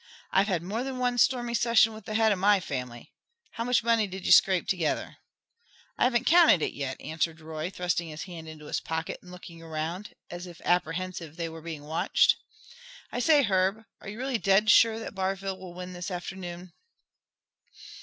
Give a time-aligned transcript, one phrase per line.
[0.31, 3.13] I've had more than one stormy session with the head of my family.
[3.51, 5.17] How much money did you scrape together?"
[5.95, 9.61] "I haven't counted it yet," answered Roy, thrusting his hand into his pocket and looking
[9.61, 12.35] around, as if apprehensive that they were being watched.
[13.11, 16.73] "I say, Herb, are you really dead sure that Barville will win this afternoon?"